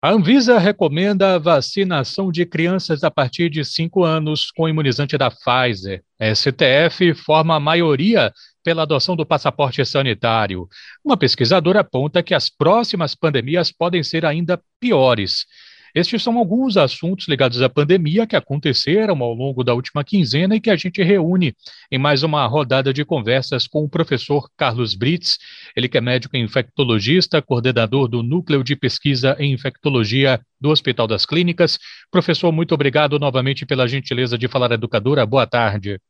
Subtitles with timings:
[0.00, 5.28] A Anvisa recomenda a vacinação de crianças a partir de 5 anos com imunizante da
[5.28, 6.04] Pfizer.
[6.20, 8.32] A STF forma a maioria
[8.62, 10.68] pela adoção do passaporte sanitário.
[11.04, 15.46] Uma pesquisadora aponta que as próximas pandemias podem ser ainda piores.
[15.94, 20.60] Estes são alguns assuntos ligados à pandemia que aconteceram ao longo da última quinzena e
[20.60, 21.54] que a gente reúne
[21.90, 25.38] em mais uma rodada de conversas com o professor Carlos Brits,
[25.76, 31.24] ele que é médico infectologista, coordenador do Núcleo de Pesquisa em Infectologia do Hospital das
[31.24, 31.78] Clínicas.
[32.10, 35.24] Professor, muito obrigado novamente pela gentileza de falar educadora.
[35.24, 36.00] Boa tarde.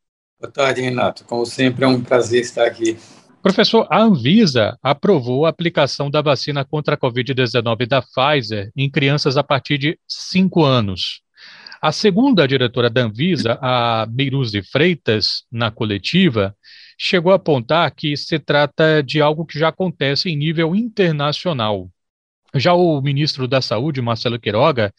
[0.41, 1.25] Boa tarde, Renato.
[1.25, 2.97] Como sempre, é um prazer estar aqui.
[3.49, 9.39] Professor, a Anvisa aprovou a aplicação da vacina contra a Covid-19 da Pfizer em crianças
[9.39, 11.23] a partir de 5 anos.
[11.81, 16.55] A segunda diretora da Anvisa, a de Freitas, na coletiva,
[16.99, 21.89] chegou a apontar que se trata de algo que já acontece em nível internacional.
[22.55, 24.93] Já o ministro da Saúde, Marcelo Queiroga,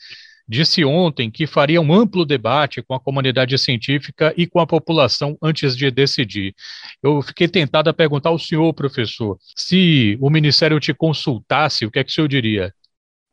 [0.50, 5.38] disse ontem que faria um amplo debate com a comunidade científica e com a população
[5.40, 6.56] antes de decidir.
[7.04, 12.00] Eu fiquei tentado a perguntar ao senhor, professor, se o Ministério te consultasse, o que
[12.00, 12.74] é que o senhor diria?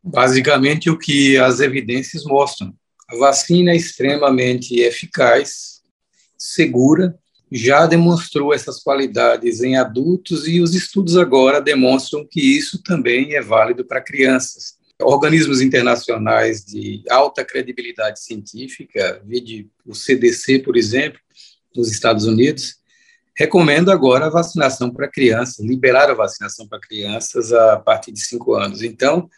[0.05, 2.75] Basicamente, o que as evidências mostram.
[3.09, 5.81] A vacina é extremamente eficaz,
[6.37, 7.19] segura,
[7.51, 13.41] já demonstrou essas qualidades em adultos e os estudos agora demonstram que isso também é
[13.41, 21.21] válido para crianças organismos internacionais de alta credibilidade científica, vide o CDC, por exemplo,
[21.75, 22.77] nos Estados Unidos,
[23.37, 28.55] recomenda agora a vacinação para crianças, liberar a vacinação para crianças a partir de cinco
[28.55, 28.83] anos.
[28.83, 29.29] Então,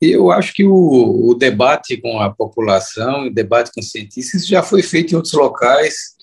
[0.00, 4.62] eu acho que o, o debate com a população, o debate com os cientistas já
[4.62, 6.14] foi feito em outros locais,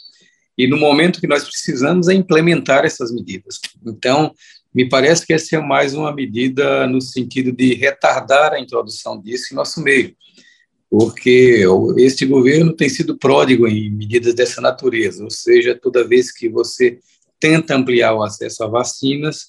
[0.57, 3.59] e no momento que nós precisamos é implementar essas medidas.
[3.85, 4.33] Então,
[4.73, 9.53] me parece que essa é mais uma medida no sentido de retardar a introdução disso
[9.53, 10.15] em nosso meio,
[10.89, 11.63] porque
[11.97, 16.99] este governo tem sido pródigo em medidas dessa natureza, ou seja, toda vez que você
[17.39, 19.47] tenta ampliar o acesso a vacinas,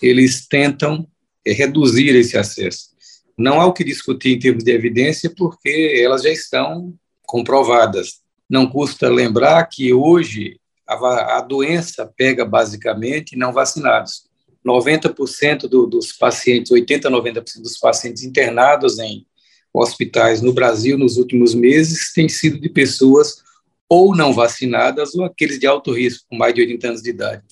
[0.00, 1.06] eles tentam
[1.44, 2.92] é, reduzir esse acesso.
[3.36, 6.94] Não há o que discutir em termos de evidência, porque elas já estão
[7.26, 8.20] comprovadas.
[8.48, 14.30] Não custa lembrar que hoje a, a doença pega basicamente não vacinados.
[14.66, 19.26] 90% do, dos pacientes, 80% a 90% dos pacientes internados em
[19.72, 23.42] hospitais no Brasil nos últimos meses têm sido de pessoas
[23.88, 27.42] ou não vacinadas ou aqueles de alto risco, com mais de 80 anos de idade.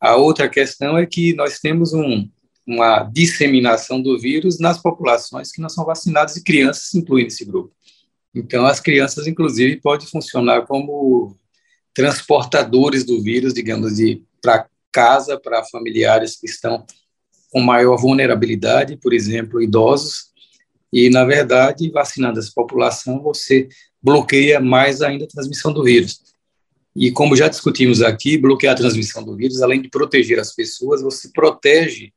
[0.00, 2.28] A outra questão é que nós temos um,
[2.66, 7.72] uma disseminação do vírus nas populações que não são vacinadas e crianças incluem nesse grupo.
[8.34, 11.34] Então, as crianças, inclusive, podem funcionar como
[11.94, 13.94] transportadores do vírus, digamos,
[14.42, 16.86] para casa para familiares que estão
[17.50, 20.32] com maior vulnerabilidade, por exemplo, idosos,
[20.90, 23.68] e, na verdade, vacinando essa população, você
[24.00, 26.22] bloqueia mais ainda a transmissão do vírus.
[26.94, 31.02] E, como já discutimos aqui, bloquear a transmissão do vírus, além de proteger as pessoas,
[31.02, 32.14] você protege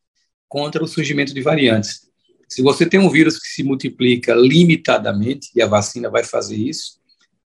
[0.47, 2.07] contra o surgimento de variantes.
[2.47, 6.97] Se você tem um vírus que se multiplica limitadamente, e a vacina vai fazer isso,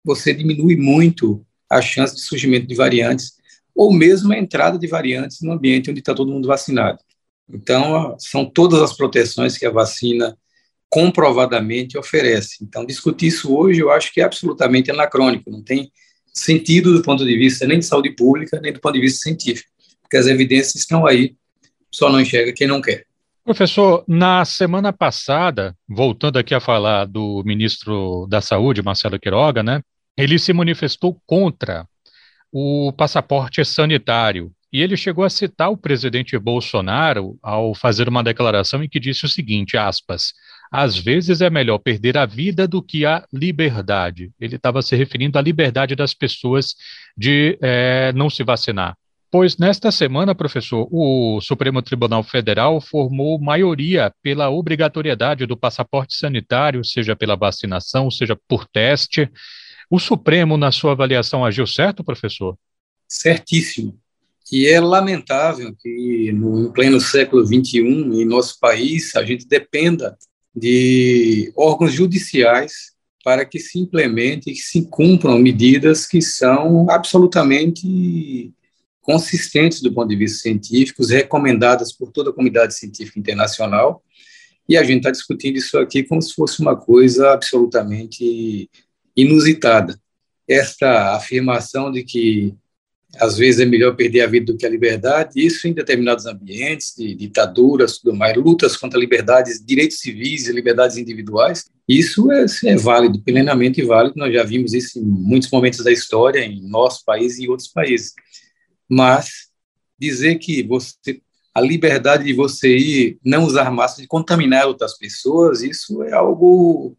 [0.04, 3.40] você diminui muito a chance de surgimento de variantes
[3.82, 7.00] ou mesmo a entrada de variantes no ambiente onde está todo mundo vacinado.
[7.52, 10.38] Então, são todas as proteções que a vacina
[10.88, 12.64] comprovadamente oferece.
[12.64, 15.92] Então, discutir isso hoje eu acho que é absolutamente anacrônico, não tem
[16.32, 19.72] sentido do ponto de vista nem de saúde pública, nem do ponto de vista científico,
[20.00, 21.36] porque as evidências estão aí,
[21.92, 23.08] só não enxerga quem não quer.
[23.44, 29.82] Professor, na semana passada, voltando aqui a falar do ministro da Saúde, Marcelo Quiroga, né,
[30.16, 31.88] ele se manifestou contra
[32.52, 34.52] o passaporte sanitário.
[34.74, 39.26] E ele chegou a citar o presidente Bolsonaro ao fazer uma declaração em que disse
[39.26, 40.34] o seguinte, aspas,
[40.72, 44.32] às vezes é melhor perder a vida do que a liberdade.
[44.40, 46.74] Ele estava se referindo à liberdade das pessoas
[47.18, 48.96] de é, não se vacinar.
[49.30, 56.84] Pois nesta semana, professor, o Supremo Tribunal Federal formou maioria pela obrigatoriedade do passaporte sanitário,
[56.84, 59.30] seja pela vacinação, seja por teste,
[59.92, 62.58] o Supremo, na sua avaliação, agiu certo, professor?
[63.06, 64.00] Certíssimo.
[64.50, 70.18] E é lamentável que, no pleno século XXI, em nosso país, a gente dependa
[70.56, 78.54] de órgãos judiciais para que se implementem, que se cumpram medidas que são absolutamente
[79.02, 84.02] consistentes do ponto de vista científico, recomendadas por toda a comunidade científica internacional,
[84.70, 88.70] e a gente está discutindo isso aqui como se fosse uma coisa absolutamente
[89.16, 90.00] inusitada.
[90.48, 92.56] Esta afirmação de que
[93.20, 96.94] às vezes é melhor perder a vida do que a liberdade, isso em determinados ambientes,
[96.96, 102.76] de ditaduras, tudo mais, lutas contra liberdades, direitos civis e liberdades individuais, isso é, é,
[102.78, 107.38] válido, plenamente válido, nós já vimos isso em muitos momentos da história, em nosso país
[107.38, 108.14] e em outros países.
[108.90, 109.50] Mas
[110.00, 111.22] dizer que você
[111.54, 116.96] a liberdade de você ir, não usar máscara, de contaminar outras pessoas, isso é algo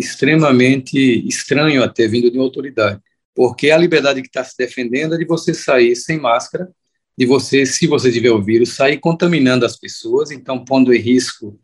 [0.00, 0.98] extremamente
[1.28, 3.00] estranho até vindo de uma autoridade
[3.34, 6.68] porque a liberdade que está se defendendo é de você sair sem máscara,
[7.16, 11.58] de você, se você tiver o vírus, sair contaminando as pessoas, então pondo em risco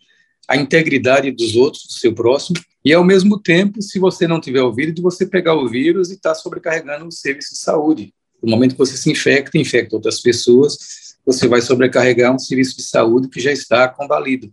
[0.48, 4.62] a integridade dos outros, do seu próximo, e ao mesmo tempo, se você não tiver
[4.62, 8.14] o vírus, de você pegar o vírus e estar tá sobrecarregando o serviço de saúde.
[8.42, 10.78] No momento que você se infecta, infecta outras pessoas,
[11.26, 14.50] você vai sobrecarregar um serviço de saúde que já está combalido.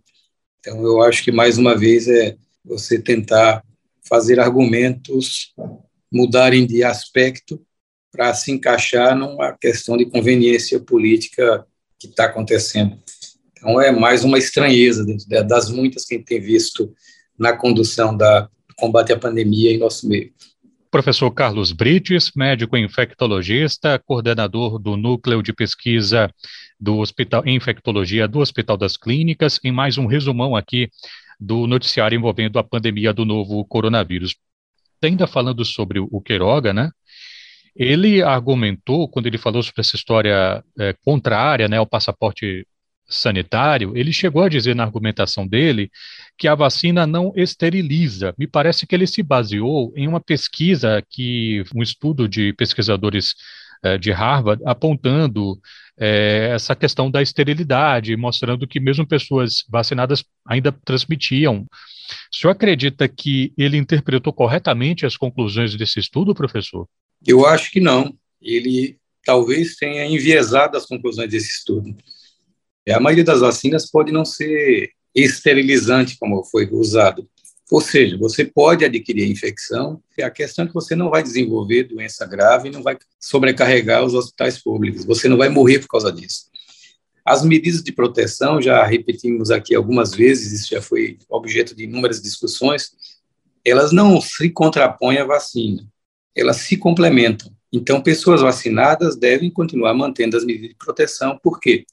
[0.58, 3.62] Então, eu acho que, mais uma vez, é você tentar
[4.08, 5.52] fazer argumentos
[6.12, 7.60] mudarem de aspecto
[8.12, 11.66] para se encaixar numa questão de conveniência política
[11.98, 12.96] que está acontecendo.
[13.52, 15.04] Então, é mais uma estranheza
[15.46, 16.94] das muitas que a gente tem visto
[17.38, 20.32] na condução da, combate à pandemia em nosso meio.
[20.94, 26.32] Professor Carlos Brites, médico infectologista, coordenador do Núcleo de Pesquisa
[26.78, 30.88] do Hospital Infectologia do Hospital das Clínicas, em mais um resumão aqui
[31.40, 34.36] do noticiário envolvendo a pandemia do novo coronavírus
[35.02, 36.92] ainda falando sobre o Queiroga, né?
[37.74, 42.64] Ele argumentou, quando ele falou sobre essa história é, contrária né, ao passaporte
[43.06, 45.90] sanitário, ele chegou a dizer na argumentação dele
[46.36, 48.34] que a vacina não esteriliza.
[48.38, 53.34] Me parece que ele se baseou em uma pesquisa que um estudo de pesquisadores
[53.82, 55.58] é, de Harvard apontando
[55.98, 61.66] é, essa questão da esterilidade, mostrando que mesmo pessoas vacinadas ainda transmitiam
[62.32, 66.86] o senhor acredita que ele interpretou corretamente as conclusões desse estudo, professor?
[67.26, 68.14] Eu acho que não.
[68.40, 71.96] Ele talvez tenha enviesado as conclusões desse estudo.
[72.90, 77.28] A maioria das vacinas pode não ser esterilizante, como foi usado.
[77.70, 81.84] Ou seja, você pode adquirir a infecção, a questão é que você não vai desenvolver
[81.84, 86.50] doença grave não vai sobrecarregar os hospitais públicos, você não vai morrer por causa disso.
[87.24, 92.20] As medidas de proteção, já repetimos aqui algumas vezes, isso já foi objeto de inúmeras
[92.20, 92.90] discussões,
[93.64, 95.86] elas não se contrapõem à vacina,
[96.36, 97.50] elas se complementam.
[97.72, 101.86] Então, pessoas vacinadas devem continuar mantendo as medidas de proteção, por quê?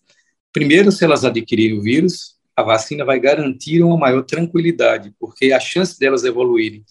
[0.54, 5.60] Primeiro, se elas adquirirem o vírus, a vacina vai garantir uma maior tranquilidade, porque a
[5.60, 6.84] chance delas evoluírem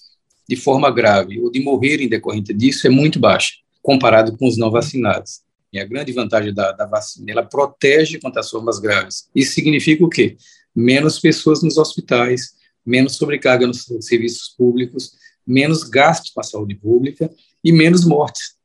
[0.48, 3.52] de forma grave ou de morrerem decorrente disso é muito baixa,
[3.82, 5.42] comparado com os não vacinados.
[5.72, 9.28] E a grande vantagem da, da vacina, ela protege contra as formas graves.
[9.34, 10.36] Isso significa o quê?
[10.74, 12.54] Menos pessoas nos hospitais,
[12.84, 15.12] menos sobrecarga nos serviços públicos,
[15.46, 17.30] menos gastos com a saúde pública
[17.62, 18.56] e menos mortes.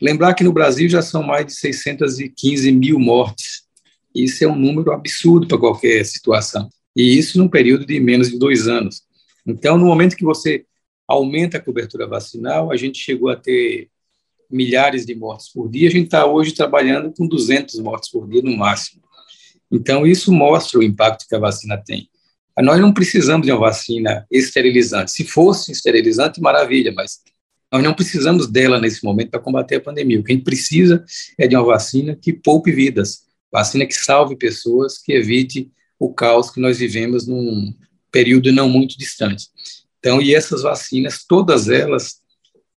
[0.00, 3.63] Lembrar que no Brasil já são mais de 615 mil mortes.
[4.14, 6.68] Isso é um número absurdo para qualquer situação.
[6.96, 9.02] E isso num período de menos de dois anos.
[9.46, 10.64] Então, no momento que você
[11.06, 13.88] aumenta a cobertura vacinal, a gente chegou a ter
[14.50, 18.42] milhares de mortes por dia, a gente está hoje trabalhando com 200 mortes por dia
[18.42, 19.02] no máximo.
[19.70, 22.08] Então, isso mostra o impacto que a vacina tem.
[22.62, 25.10] Nós não precisamos de uma vacina esterilizante.
[25.10, 27.18] Se fosse esterilizante, maravilha, mas
[27.72, 30.20] nós não precisamos dela nesse momento para combater a pandemia.
[30.20, 31.04] O que a gente precisa
[31.36, 33.23] é de uma vacina que poupe vidas,
[33.54, 37.72] vacina que salve pessoas, que evite o caos que nós vivemos num
[38.10, 39.46] período não muito distante.
[40.00, 42.16] Então, e essas vacinas, todas elas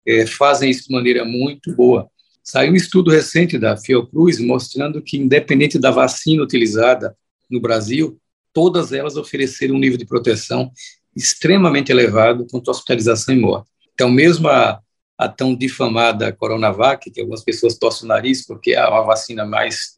[0.05, 2.07] é, fazem isso de maneira muito boa.
[2.43, 7.17] Saiu um estudo recente da Fiocruz mostrando que, independente da vacina utilizada
[7.49, 8.15] no Brasil,
[8.53, 10.71] todas elas ofereceram um nível de proteção
[11.15, 13.67] extremamente elevado contra hospitalização e morte.
[13.95, 14.79] Então, mesmo a,
[15.17, 19.96] a tão difamada Coronavac, que algumas pessoas torcem o nariz porque é uma vacina mais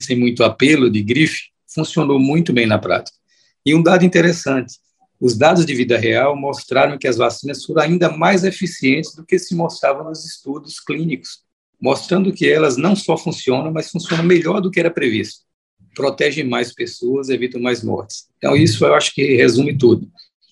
[0.00, 3.16] sem muito apelo, de grife, funcionou muito bem na prática.
[3.64, 4.74] E um dado interessante,
[5.20, 9.38] os dados de vida real mostraram que as vacinas foram ainda mais eficientes do que
[9.38, 11.40] se mostrava nos estudos clínicos,
[11.80, 15.40] mostrando que elas não só funcionam, mas funcionam melhor do que era previsto.
[15.94, 18.28] Protegem mais pessoas, evitam mais mortes.
[18.38, 20.08] Então, isso eu acho que resume tudo.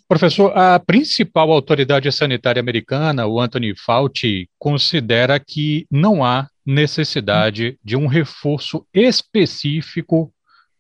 [0.09, 7.97] Professor, a principal autoridade sanitária americana, o Anthony Fauci, considera que não há necessidade de
[7.97, 10.33] um reforço específico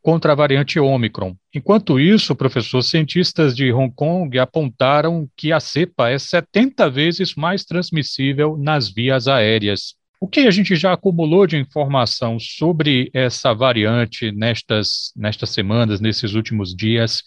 [0.02, 1.34] contra a variante Omicron.
[1.54, 7.64] Enquanto isso, professor, cientistas de Hong Kong apontaram que a cepa é 70 vezes mais
[7.64, 9.94] transmissível nas vias aéreas.
[10.20, 16.34] O que a gente já acumulou de informação sobre essa variante nestas, nestas semanas, nesses
[16.34, 17.22] últimos dias?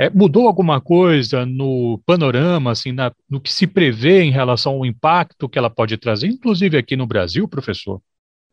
[0.00, 4.86] É, mudou alguma coisa no panorama, assim, na, no que se prevê em relação ao
[4.86, 8.00] impacto que ela pode trazer, inclusive aqui no Brasil, professor?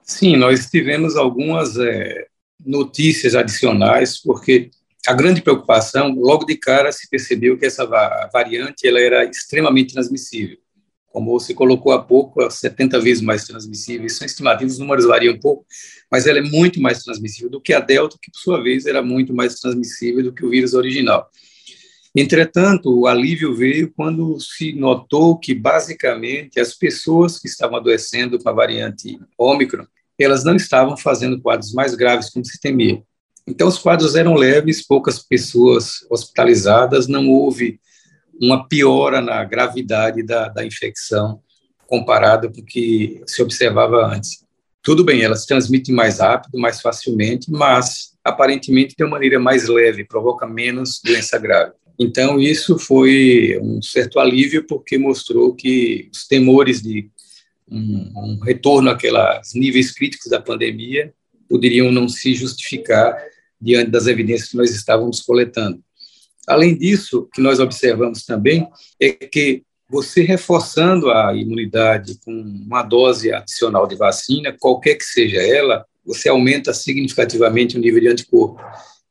[0.03, 2.27] Sim, nós tivemos algumas é,
[2.65, 4.71] notícias adicionais, porque
[5.07, 7.85] a grande preocupação, logo de cara se percebeu que essa
[8.33, 10.57] variante ela era extremamente transmissível.
[11.11, 14.07] Como você colocou há pouco, 70 vezes mais transmissível.
[14.09, 15.65] São estimativas, os números variam um pouco,
[16.11, 19.01] mas ela é muito mais transmissível do que a Delta, que por sua vez era
[19.01, 21.29] muito mais transmissível do que o vírus original.
[22.15, 28.49] Entretanto, o alívio veio quando se notou que, basicamente, as pessoas que estavam adoecendo com
[28.49, 29.85] a variante Ômicron,
[30.17, 33.03] elas não estavam fazendo quadros mais graves como se temia.
[33.47, 37.79] Então, os quadros eram leves, poucas pessoas hospitalizadas, não houve
[38.41, 41.41] uma piora na gravidade da, da infecção
[41.85, 44.45] comparada com o que se observava antes.
[44.83, 50.05] Tudo bem, elas transmitem mais rápido, mais facilmente, mas aparentemente de uma maneira mais leve,
[50.05, 51.73] provoca menos doença grave.
[51.99, 57.09] Então, isso foi um certo alívio, porque mostrou que os temores de
[57.69, 61.11] um, um retorno àqueles níveis críticos da pandemia
[61.49, 63.17] poderiam não se justificar
[63.59, 65.81] diante das evidências que nós estávamos coletando.
[66.47, 68.67] Além disso, o que nós observamos também
[68.99, 75.41] é que você reforçando a imunidade com uma dose adicional de vacina, qualquer que seja
[75.41, 78.61] ela, você aumenta significativamente o nível de anticorpo.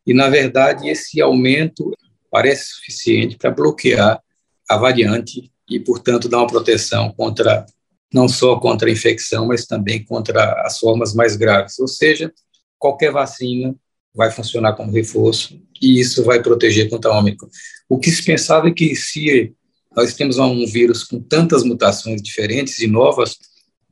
[0.06, 1.92] E, na verdade, esse aumento
[2.30, 4.20] parece suficiente para bloquear
[4.68, 7.66] a variante e, portanto, dar uma proteção contra
[8.12, 11.78] não só contra a infecção, mas também contra as formas mais graves.
[11.78, 12.32] Ou seja,
[12.78, 13.74] qualquer vacina
[14.16, 17.48] vai funcionar como reforço e isso vai proteger contra a Ômicron.
[17.88, 19.54] O que se pensava é que se
[19.94, 23.36] nós temos um vírus com tantas mutações diferentes e novas,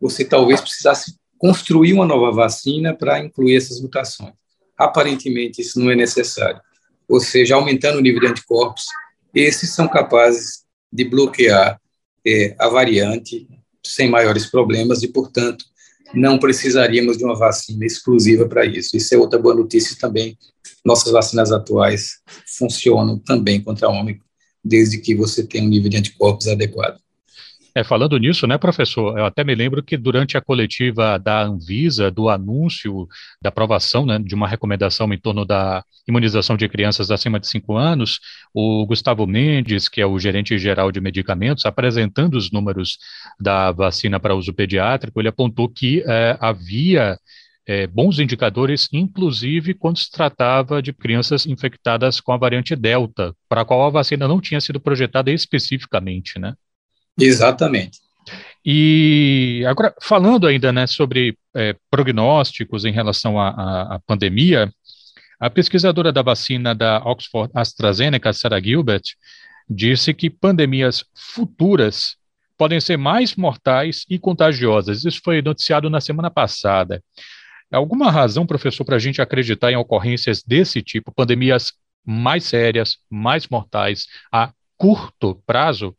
[0.00, 4.32] você talvez precisasse construir uma nova vacina para incluir essas mutações.
[4.76, 6.60] Aparentemente, isso não é necessário.
[7.08, 8.84] Ou seja, aumentando o nível de anticorpos,
[9.34, 11.80] esses são capazes de bloquear
[12.26, 13.46] é, a variante
[13.84, 15.64] sem maiores problemas e, portanto,
[16.12, 18.96] não precisaríamos de uma vacina exclusiva para isso.
[18.96, 20.37] Isso é outra boa notícia também.
[20.84, 22.18] Nossas vacinas atuais
[22.58, 24.25] funcionam também contra a Ômicron,
[24.62, 26.99] desde que você tenha um nível de anticorpos adequado.
[27.76, 32.08] É, falando nisso, né, professor, eu até me lembro que durante a coletiva da Anvisa,
[32.08, 33.08] do anúncio
[33.42, 37.76] da aprovação né, de uma recomendação em torno da imunização de crianças acima de 5
[37.76, 38.20] anos,
[38.54, 42.96] o Gustavo Mendes, que é o gerente geral de medicamentos, apresentando os números
[43.40, 47.18] da vacina para uso pediátrico, ele apontou que é, havia
[47.66, 53.62] é, bons indicadores, inclusive quando se tratava de crianças infectadas com a variante Delta, para
[53.62, 56.54] a qual a vacina não tinha sido projetada especificamente, né?
[57.18, 58.00] Exatamente.
[58.64, 64.73] E agora, falando ainda né, sobre é, prognósticos em relação à, pandemia,
[65.38, 69.02] a pesquisadora da vacina da Oxford AstraZeneca, Sarah Gilbert,
[69.68, 72.16] disse que pandemias futuras
[72.56, 75.04] podem ser mais mortais e contagiosas.
[75.04, 77.02] Isso foi noticiado na semana passada.
[77.71, 81.73] Alguma razão, professor, para a gente acreditar em ocorrências desse tipo, pandemias
[82.04, 85.94] mais sérias, mais mortais, a curto prazo?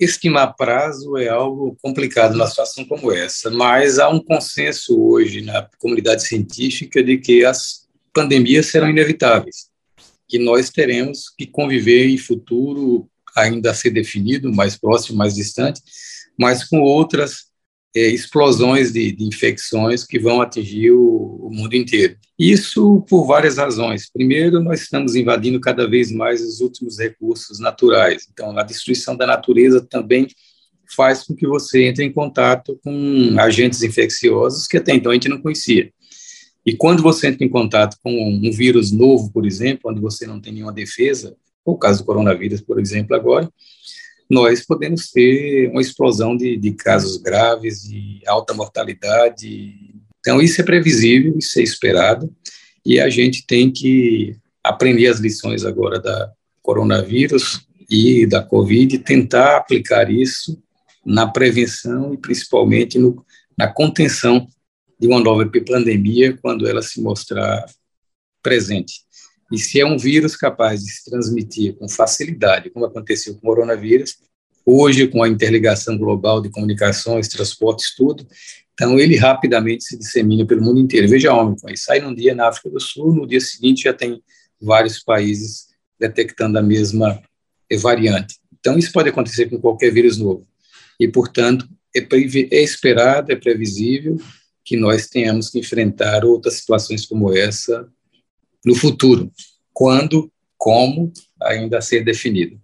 [0.00, 5.68] Estimar prazo é algo complicado numa situação como essa, mas há um consenso hoje na
[5.78, 9.68] comunidade científica de que as pandemias serão inevitáveis,
[10.26, 15.82] que nós teremos que conviver em futuro ainda a ser definido, mais próximo, mais distante,
[16.38, 17.49] mas com outras
[17.94, 22.16] é, explosões de, de, infecções que vão atingir o, o, mundo inteiro.
[22.38, 24.10] Isso por várias razões.
[24.10, 28.28] Primeiro, nós estamos invadindo cada vez mais os últimos recursos naturais.
[28.32, 30.28] Então, a destruição da natureza também
[30.94, 35.28] faz com que você entre em contato com agentes infecciosos que até então a gente
[35.28, 35.92] não conhecia.
[36.64, 40.40] E quando você entra em contato com um vírus novo, por exemplo, onde você não
[40.40, 43.50] tem nenhuma defesa, o caso do coronavírus, por exemplo, agora,
[44.30, 49.74] nós podemos ter uma explosão de, de casos graves, de alta mortalidade.
[50.20, 52.32] Então, isso é previsível, isso é esperado,
[52.86, 56.30] e a gente tem que aprender as lições agora da
[56.62, 60.62] coronavírus e da Covid tentar aplicar isso
[61.04, 63.24] na prevenção e principalmente no,
[63.58, 64.46] na contenção
[64.98, 67.64] de uma nova pandemia quando ela se mostrar
[68.42, 69.00] presente.
[69.50, 73.42] E se é um vírus capaz de se transmitir com facilidade, como aconteceu com o
[73.42, 74.18] coronavírus,
[74.64, 78.26] hoje com a interligação global de comunicações, transportes, tudo,
[78.72, 81.08] então ele rapidamente se dissemina pelo mundo inteiro.
[81.08, 84.22] Veja Omicron, sai num dia na África do Sul, no dia seguinte já tem
[84.60, 85.66] vários países
[85.98, 87.20] detectando a mesma
[87.78, 88.36] variante.
[88.58, 90.46] Então isso pode acontecer com qualquer vírus novo.
[90.98, 92.06] E, portanto, é,
[92.52, 94.18] é esperado, é previsível
[94.64, 97.86] que nós tenhamos que enfrentar outras situações como essa
[98.64, 99.30] no futuro,
[99.72, 102.60] quando, como, ainda a ser definido.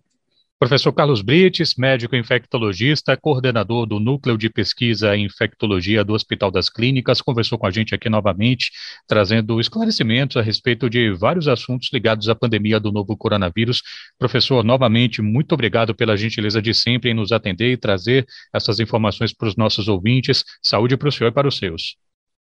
[0.58, 6.70] Professor Carlos Brites, médico infectologista, coordenador do Núcleo de Pesquisa em Infectologia do Hospital das
[6.70, 8.70] Clínicas, conversou com a gente aqui novamente,
[9.06, 13.82] trazendo esclarecimentos a respeito de vários assuntos ligados à pandemia do novo coronavírus.
[14.18, 19.34] Professor, novamente, muito obrigado pela gentileza de sempre em nos atender e trazer essas informações
[19.34, 20.42] para os nossos ouvintes.
[20.62, 21.96] Saúde para o senhor e para os seus.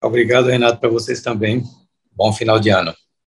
[0.01, 1.61] Obrigado, Renato, para vocês também.
[2.11, 2.91] Bom final de ano.